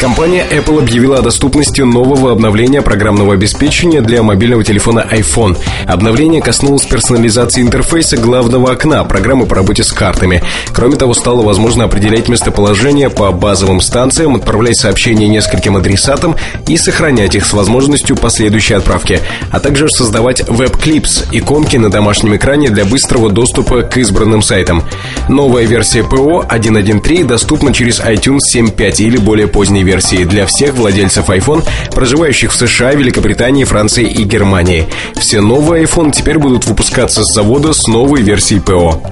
Компания 0.00 0.46
Apple 0.50 0.78
объявила 0.78 1.18
о 1.18 1.22
доступности 1.22 1.82
нового 1.82 2.32
обновления 2.32 2.80
программного 2.80 3.34
обеспечения 3.34 4.00
для 4.00 4.22
мобильного 4.22 4.64
телефона 4.64 5.06
iPhone. 5.12 5.58
Обновление 5.86 6.40
коснулось 6.40 6.86
персонализации 6.86 7.60
интерфейса 7.60 8.16
главного 8.16 8.72
окна 8.72 9.04
программы 9.04 9.44
по 9.44 9.56
работе 9.56 9.84
с 9.84 9.92
картами. 9.92 10.42
Кроме 10.72 10.96
того, 10.96 11.12
стало 11.12 11.42
возможно 11.42 11.84
определять 11.84 12.30
местоположение 12.30 13.10
по 13.10 13.30
базовым 13.30 13.82
станциям, 13.82 14.36
отправлять 14.36 14.78
сообщения 14.78 15.28
нескольким 15.28 15.76
адресатам 15.76 16.34
и 16.66 16.78
сохранять 16.78 17.34
их 17.34 17.44
с 17.44 17.52
возможностью 17.52 18.16
последующей 18.16 18.74
отправки, 18.74 19.20
а 19.50 19.60
также 19.60 19.90
создавать 19.90 20.48
веб-клипс, 20.48 21.26
иконки 21.30 21.76
на 21.76 21.90
домашнем 21.90 22.36
экране 22.36 22.70
для 22.70 22.86
быстрого 22.86 23.28
доступа 23.28 23.82
к 23.82 23.98
избранным 23.98 24.40
сайтам. 24.40 24.82
Новая 25.28 25.66
версия 25.66 26.02
ПО 26.02 26.42
1.1.3 26.48 27.24
доступна 27.24 27.74
через 27.74 28.00
iTunes 28.00 28.38
7.5 28.50 29.02
или 29.02 29.18
более 29.18 29.46
поздней 29.46 29.89
версии 29.90 30.22
для 30.22 30.46
всех 30.46 30.74
владельцев 30.74 31.28
iPhone, 31.30 31.66
проживающих 31.92 32.52
в 32.52 32.56
США, 32.56 32.92
Великобритании, 32.92 33.64
Франции 33.64 34.04
и 34.04 34.22
Германии. 34.22 34.86
Все 35.16 35.40
новые 35.40 35.84
iPhone 35.84 36.12
теперь 36.12 36.38
будут 36.38 36.64
выпускаться 36.66 37.24
с 37.24 37.34
завода 37.34 37.72
с 37.72 37.88
новой 37.88 38.22
версией 38.22 38.60
ПО. 38.60 39.02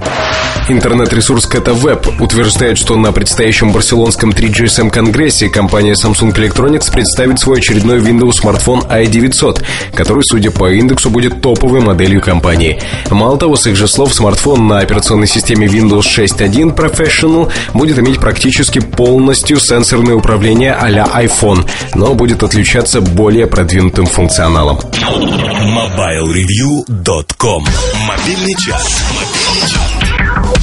Интернет-ресурс 0.69 1.49
KetaWeb 1.49 2.21
утверждает, 2.21 2.77
что 2.77 2.95
на 2.95 3.11
предстоящем 3.11 3.71
барселонском 3.71 4.29
3GSM 4.29 4.91
конгрессе 4.91 5.49
компания 5.49 5.93
Samsung 5.93 6.31
Electronics 6.31 6.91
представит 6.91 7.39
свой 7.39 7.57
очередной 7.57 7.99
Windows 7.99 8.33
смартфон 8.33 8.81
i900, 8.81 9.63
который, 9.95 10.21
судя 10.23 10.51
по 10.51 10.71
индексу, 10.71 11.09
будет 11.09 11.41
топовой 11.41 11.81
моделью 11.81 12.21
компании. 12.21 12.79
Мало 13.09 13.39
того, 13.39 13.55
с 13.55 13.65
их 13.65 13.75
же 13.75 13.87
слов, 13.87 14.13
смартфон 14.13 14.67
на 14.67 14.77
операционной 14.77 15.25
системе 15.25 15.65
Windows 15.65 16.03
6.1 16.03 16.75
Professional 16.75 17.51
будет 17.73 17.97
иметь 17.97 18.19
практически 18.19 18.77
полностью 18.77 19.59
сенсорное 19.59 20.13
управление 20.13 20.73
а-ля 20.73 21.07
iPhone, 21.15 21.67
но 21.95 22.13
будет 22.13 22.43
отличаться 22.43 23.01
более 23.01 23.47
продвинутым 23.47 24.05
функционалом. 24.05 24.77
MobileReview.com 24.77 27.65
Мобильный 28.07 28.55
час. 28.55 29.01
Мобильный 29.09 29.67
час. 29.67 30.58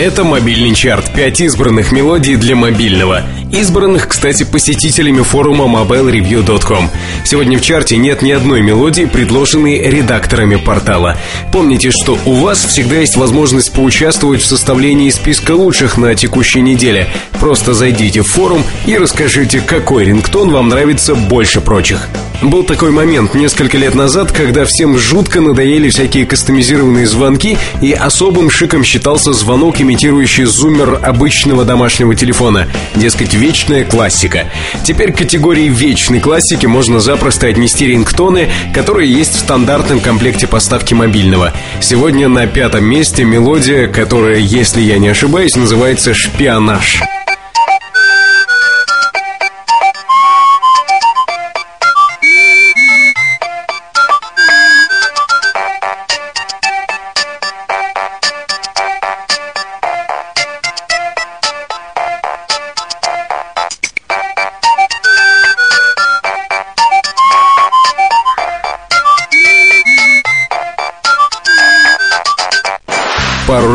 Это 0.00 0.24
мобильный 0.24 0.74
чарт. 0.74 1.12
Пять 1.12 1.42
избранных 1.42 1.92
мелодий 1.92 2.36
для 2.36 2.56
мобильного. 2.56 3.22
Избранных, 3.52 4.08
кстати, 4.08 4.44
посетителями 4.44 5.20
форума 5.20 5.66
mobilereview.com. 5.66 6.88
Сегодня 7.26 7.58
в 7.58 7.60
чарте 7.60 7.98
нет 7.98 8.22
ни 8.22 8.30
одной 8.30 8.62
мелодии, 8.62 9.04
предложенной 9.04 9.78
редакторами 9.78 10.56
портала. 10.56 11.18
Помните, 11.52 11.90
что 11.90 12.18
у 12.24 12.32
вас 12.32 12.64
всегда 12.64 12.96
есть 12.96 13.18
возможность 13.18 13.74
поучаствовать 13.74 14.40
в 14.40 14.46
составлении 14.46 15.10
списка 15.10 15.50
лучших 15.52 15.98
на 15.98 16.14
текущей 16.14 16.62
неделе. 16.62 17.06
Просто 17.32 17.74
зайдите 17.74 18.22
в 18.22 18.28
форум 18.28 18.64
и 18.86 18.96
расскажите, 18.96 19.60
какой 19.60 20.06
рингтон 20.06 20.48
вам 20.48 20.70
нравится 20.70 21.14
больше 21.14 21.60
прочих. 21.60 22.08
Был 22.42 22.64
такой 22.64 22.90
момент 22.90 23.34
несколько 23.34 23.76
лет 23.76 23.94
назад, 23.94 24.32
когда 24.32 24.64
всем 24.64 24.96
жутко 24.96 25.42
надоели 25.42 25.90
всякие 25.90 26.24
кастомизированные 26.24 27.06
звонки, 27.06 27.58
и 27.82 27.92
особым 27.92 28.50
шиком 28.50 28.82
считался 28.82 29.34
звонок, 29.34 29.78
имитирующий 29.80 30.44
зуммер 30.44 31.00
обычного 31.02 31.66
домашнего 31.66 32.14
телефона. 32.14 32.66
Дескать, 32.94 33.34
вечная 33.34 33.84
классика. 33.84 34.50
Теперь 34.84 35.12
к 35.12 35.18
категории 35.18 35.68
вечной 35.68 36.20
классики 36.20 36.64
можно 36.64 36.98
запросто 36.98 37.46
отнести 37.46 37.86
рингтоны, 37.86 38.48
которые 38.72 39.12
есть 39.12 39.34
в 39.34 39.40
стандартном 39.40 40.00
комплекте 40.00 40.46
поставки 40.46 40.94
мобильного. 40.94 41.52
Сегодня 41.80 42.28
на 42.28 42.46
пятом 42.46 42.84
месте 42.84 43.22
мелодия, 43.22 43.86
которая, 43.86 44.38
если 44.38 44.80
я 44.80 44.96
не 44.96 45.08
ошибаюсь, 45.08 45.56
называется 45.56 46.14
«Шпионаж». 46.14 47.02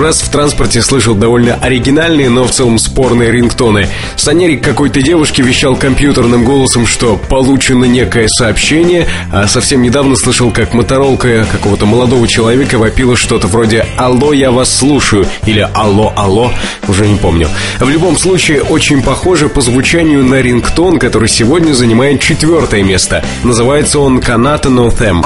Раз 0.05 0.21
в 0.21 0.29
транспорте 0.29 0.83
слышал 0.83 1.15
довольно 1.15 1.55
оригинальные, 1.55 2.29
но 2.29 2.43
в 2.43 2.51
целом 2.51 2.77
спорные 2.77 3.31
рингтоны. 3.31 3.87
Санерик 4.15 4.63
какой-то 4.63 5.01
девушки 5.01 5.41
вещал 5.41 5.75
компьютерным 5.75 6.45
голосом, 6.45 6.85
что 6.85 7.17
получено 7.17 7.85
некое 7.85 8.27
сообщение, 8.27 9.07
а 9.31 9.47
совсем 9.47 9.81
недавно 9.81 10.15
слышал, 10.15 10.51
как 10.51 10.75
моторолка 10.75 11.47
какого-то 11.51 11.87
молодого 11.87 12.27
человека 12.27 12.77
вопила 12.77 13.15
что-то 13.17 13.47
вроде 13.47 13.83
«Алло, 13.97 14.31
я 14.31 14.51
вас 14.51 14.71
слушаю» 14.71 15.25
или 15.47 15.67
«Алло, 15.73 16.13
алло», 16.15 16.51
уже 16.87 17.07
не 17.07 17.17
помню. 17.17 17.49
В 17.79 17.89
любом 17.89 18.15
случае, 18.15 18.61
очень 18.61 19.01
похоже 19.01 19.49
по 19.49 19.61
звучанию 19.61 20.23
на 20.23 20.39
рингтон, 20.39 20.99
который 20.99 21.29
сегодня 21.29 21.73
занимает 21.73 22.21
четвертое 22.21 22.83
место. 22.83 23.25
Называется 23.43 23.99
он 23.99 24.19
«Каната 24.19 24.69
No 24.69 24.95
Them». 24.95 25.25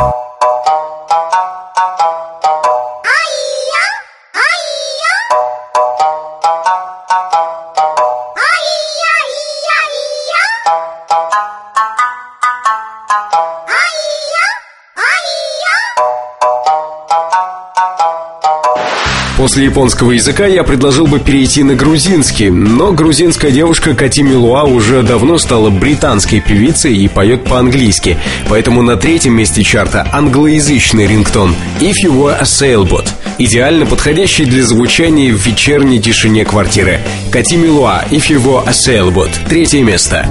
После 19.40 19.64
японского 19.64 20.12
языка 20.12 20.48
я 20.48 20.66
предложил 20.66 21.08
бы 21.08 21.18
перейти 21.18 21.64
на 21.64 21.74
грузинский, 21.74 22.50
но 22.50 22.92
грузинская 22.92 23.52
девушка 23.52 23.94
Кати 23.94 24.22
Милуа 24.22 24.64
уже 24.66 25.02
давно 25.02 25.38
стала 25.38 25.70
британской 25.70 26.42
певицей 26.42 26.98
и 26.98 27.08
поет 27.08 27.46
по-английски, 27.46 28.18
поэтому 28.50 28.82
на 28.82 28.98
третьем 28.98 29.36
месте 29.36 29.64
чарта 29.64 30.06
англоязычный 30.12 31.08
рингтон 31.08 31.56
«If 31.80 31.94
You 32.04 32.22
Were 32.22 32.38
a 32.38 32.44
Sailboat», 32.44 33.08
идеально 33.38 33.86
подходящий 33.86 34.44
для 34.44 34.66
звучания 34.66 35.32
в 35.32 35.38
вечерней 35.38 36.02
тишине 36.02 36.44
квартиры. 36.44 37.00
Кати 37.32 37.56
Милуа 37.56 38.04
«If 38.12 38.30
You 38.30 38.44
Were 38.44 38.68
a 38.68 38.74
Sailboat», 38.74 39.32
третье 39.48 39.82
место. 39.82 40.28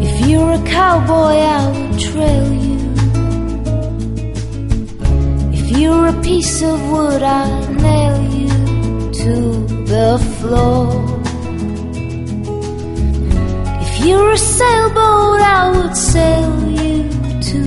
If 0.00 0.24
you're 0.24 0.52
a 0.52 0.62
cowboy, 0.70 1.34
I 1.34 1.66
will 1.72 1.98
trail 1.98 2.52
you. 2.62 2.69
Piece 6.22 6.62
of 6.62 6.78
wood, 6.90 7.22
I'll 7.22 7.72
nail 7.72 8.22
you 8.32 8.48
to 9.22 9.34
the 9.92 10.18
floor. 10.36 10.88
If 13.84 14.06
you're 14.06 14.32
a 14.32 14.38
sailboat, 14.38 15.40
I 15.40 15.70
would 15.74 15.96
sail 15.96 16.54
you 16.82 17.08
to 17.50 17.60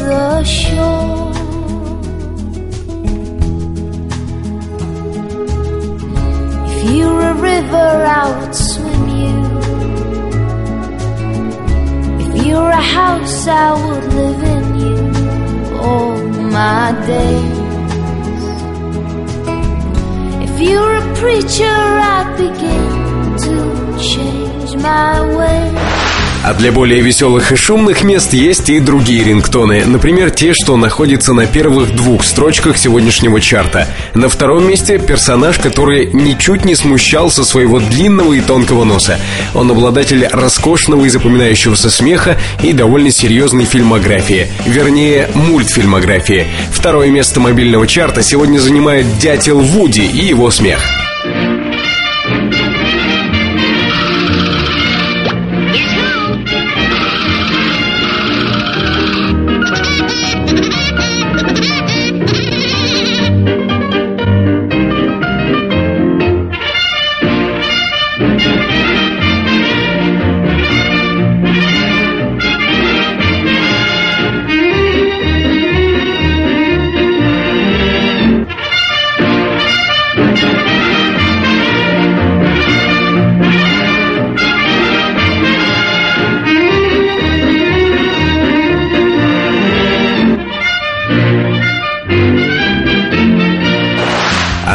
the 0.00 0.44
shore. 0.44 1.32
If 6.70 6.78
you're 6.94 7.20
a 7.20 7.34
river, 7.34 7.90
I 8.20 8.24
would 8.38 8.54
swim 8.54 9.04
you. 9.22 9.38
If 12.24 12.46
you're 12.46 12.70
a 12.70 12.86
house, 12.98 13.46
I 13.46 13.72
would 13.82 14.06
live 14.18 14.42
in 14.56 14.64
you 14.82 15.78
all 15.78 16.16
my 16.58 16.92
days. 17.06 17.61
You're 20.62 20.96
a 20.96 21.14
preacher, 21.16 21.64
I'd 21.64 22.36
begin 22.36 23.36
to 23.44 23.98
change 23.98 24.76
my 24.82 25.36
ways. 25.36 25.81
А 26.44 26.54
для 26.54 26.72
более 26.72 27.00
веселых 27.00 27.52
и 27.52 27.56
шумных 27.56 28.02
мест 28.02 28.32
есть 28.32 28.68
и 28.68 28.80
другие 28.80 29.22
рингтоны. 29.22 29.84
Например, 29.84 30.30
те, 30.30 30.54
что 30.54 30.76
находятся 30.76 31.34
на 31.34 31.46
первых 31.46 31.94
двух 31.94 32.24
строчках 32.24 32.76
сегодняшнего 32.76 33.40
чарта. 33.40 33.86
На 34.14 34.28
втором 34.28 34.66
месте 34.66 34.98
персонаж, 34.98 35.58
который 35.60 36.06
ничуть 36.12 36.64
не 36.64 36.74
смущался 36.74 37.44
своего 37.44 37.78
длинного 37.78 38.32
и 38.32 38.40
тонкого 38.40 38.82
носа. 38.82 39.20
Он 39.54 39.70
обладатель 39.70 40.26
роскошного 40.26 41.04
и 41.04 41.08
запоминающегося 41.08 41.90
смеха 41.90 42.36
и 42.60 42.72
довольно 42.72 43.12
серьезной 43.12 43.64
фильмографии. 43.64 44.48
Вернее, 44.66 45.28
мультфильмографии. 45.34 46.48
Второе 46.72 47.10
место 47.10 47.38
мобильного 47.38 47.86
чарта 47.86 48.22
сегодня 48.22 48.58
занимает 48.58 49.06
дятел 49.18 49.60
Вуди 49.60 50.00
и 50.02 50.26
его 50.26 50.50
смех. 50.50 50.80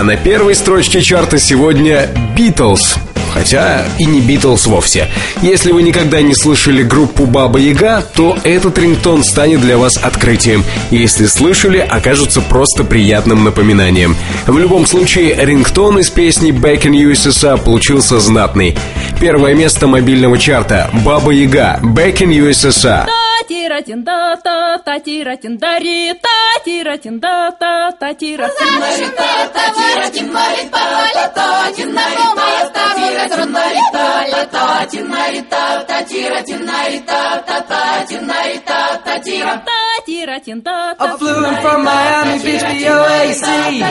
На 0.08 0.16
первой 0.16 0.56
строчке 0.56 1.02
чарта 1.02 1.38
сегодня 1.38 2.08
«Битлз». 2.34 2.96
Хотя 3.34 3.86
и 4.00 4.06
не 4.06 4.22
Битлз 4.22 4.66
вовсе. 4.66 5.10
Если 5.42 5.74
вы 5.74 5.84
никогда 5.84 6.22
не 6.22 6.34
слышали 6.34 6.82
группу 6.82 7.26
Баба 7.26 7.60
Яга, 7.60 8.02
то 8.16 8.38
этот 8.46 8.78
рингтон 8.78 9.22
станет 9.26 9.60
для 9.60 9.78
вас 9.78 9.98
открытием. 9.98 10.64
Если 10.92 11.26
слышали, 11.26 11.80
окажется 11.80 12.40
просто 12.40 12.86
приятным 12.86 13.44
напоминанием. 13.44 14.16
В 14.48 14.58
любом 14.58 14.86
случае, 14.86 15.36
рингтон 15.46 16.00
из 16.00 16.10
песни 16.10 16.52
Back 16.54 16.84
in 16.84 16.94
USSR 16.94 17.62
получился 17.62 18.22
знатный. 18.22 18.78
Первое 19.20 19.56
место 19.56 19.88
мобильного 19.88 20.38
чарта 20.38 20.90
Баба 21.04 21.32
Яга 21.32 21.82
Back 21.84 22.20
in 22.20 22.30
USSR. 22.30 23.08
Тира 23.48 23.82
тинда 23.82 24.36
та 24.36 24.78
та 24.78 25.00
тира 25.00 25.36
тиндари 25.36 26.14
та 26.26 26.64
тира 26.66 26.98
тинда 26.98 27.52
та 27.52 27.92
та 27.92 28.14
тира 28.14 28.48
тиндари 28.58 29.08
та 29.20 29.48
та 29.56 29.66
тира 29.78 30.10
тиндари 30.16 30.64
та 30.72 31.28
та 31.38 31.72
тиндари 31.72 32.24
та 32.36 32.70
та 32.76 32.86
тира 32.96 33.28
тиндари 33.36 33.82
та 33.92 34.46
та 34.46 34.86
тиндари 34.92 35.42
та 35.52 35.84
та 35.84 36.02
тира 36.02 36.42
тиндари 36.42 37.00
та 37.00 37.38
та 37.48 37.62
та 37.62 38.06
тиндари 38.10 38.58
та 38.66 38.80
та 39.06 39.20
тира 39.20 39.56
та 39.66 39.77
I 40.10 41.18
flew 41.20 41.44
in 41.44 41.56
from 41.62 41.84
Miami 41.84 42.40
Beach 42.42 42.62
to 42.62 42.68
OAC. 42.68 43.44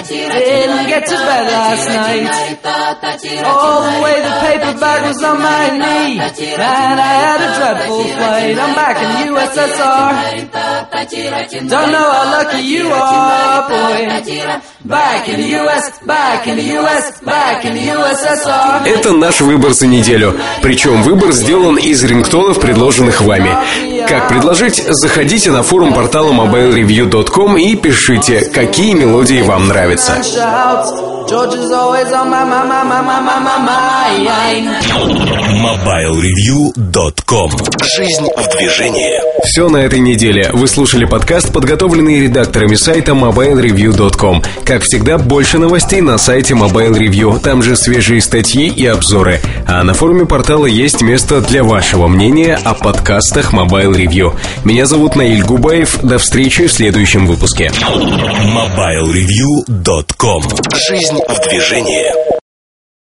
Didn't 0.09 0.87
get 0.89 1.05
to 1.07 1.15
bed 1.15 1.45
last 1.53 1.89
night. 1.93 2.25
All 3.45 3.83
the 3.83 4.01
way 4.03 4.17
the 4.25 4.33
paper 4.41 4.73
bag 4.81 5.03
was 5.09 5.23
on 5.23 5.39
my 5.43 5.69
knee. 5.77 6.17
Man, 6.17 6.99
I 6.99 7.13
had 7.21 7.41
a 7.45 7.51
dreadful 7.59 8.05
flight. 8.05 8.57
I'm 8.59 8.75
back 8.75 8.97
in 9.05 9.09
the 9.13 9.25
USSR. 9.37 10.11
Don't 11.69 11.91
know 11.93 12.11
how 12.11 12.33
lucky 12.33 12.63
you 12.63 12.89
are, 12.89 13.69
boy. 13.69 14.09
Back 14.87 15.29
in 15.29 15.37
the 15.41 15.49
US, 15.61 15.99
back 16.07 16.47
in 16.47 16.57
the 16.57 16.63
US, 16.79 17.21
back 17.21 17.65
in 17.67 17.75
the 17.75 17.83
USSR. 17.93 18.87
Это 18.87 19.13
наш 19.13 19.41
выбор 19.43 19.73
за 19.75 19.87
неделю. 19.87 20.35
Причем 20.63 21.03
выбор 21.03 21.33
сделан 21.33 21.77
из 21.77 22.03
рингтонов, 22.05 22.59
предложенных 22.61 23.21
вами. 23.21 23.51
Как 24.09 24.29
предложить? 24.29 24.83
Заходите 24.89 25.51
на 25.51 25.63
форум 25.63 25.93
портала 25.93 26.33
mobilereview.com 26.33 27.59
и 27.59 27.75
пишите, 27.77 28.51
какие 28.53 28.95
мелодии 28.95 29.43
вам 29.43 29.69
нравятся. 29.69 30.23
Shouts. 31.27 31.31
Georgia's 31.31 31.73
always 31.73 32.13
on 32.13 32.31
my, 32.31 32.45
my, 32.45 32.63
my, 32.65 32.85
my, 32.85 33.01
my, 33.03 33.21
my, 33.21 33.39
my 33.41 33.59
mind. 33.59 34.69
MobileReview.com 35.63 37.51
Жизнь 37.97 38.29
в 38.37 38.49
движении. 38.57 39.21
Все 39.45 39.69
на 39.69 39.79
этой 39.79 40.01
неделе. 40.01 40.51
Вы 40.53 40.67
слушали 40.69 41.05
подкаст, 41.05 41.53
подготовленный 41.53 42.21
редакторами 42.21 42.75
сайта 42.75 43.13
mobilereview.com. 43.13 44.43
Как 44.65 44.83
всегда, 44.83 45.19
больше 45.19 45.59
новостей 45.59 46.01
на 46.01 46.19
сайте 46.19 46.55
Mobile 46.55 46.99
Review. 46.99 47.39
Там 47.41 47.63
же 47.63 47.77
свежие 47.77 48.21
статьи 48.21 48.69
и 48.69 48.87
обзоры. 48.87 49.41
А 49.67 49.83
на 49.83 49.95
форуме 49.95 50.27
портала 50.27 50.67
есть 50.67 51.01
место 51.03 51.41
для 51.41 51.65
вашего 51.65 52.07
мнения 52.07 52.59
о 52.63 52.75
подкастах 52.75 53.55
Mobile 53.55 53.93
Review. 53.93 54.35
Меня 54.65 54.87
зовут 54.87 55.17
Наиль 55.17 55.45
Губаев. 55.45 56.01
До 56.03 56.19
встречи 56.19 56.67
в 56.67 56.73
следующем 56.73 57.27
выпуске. 57.27 57.71
MobileReview.com 58.55 60.43
Жизнь 61.17 61.25
в 61.29 61.41
движении. 61.49 62.36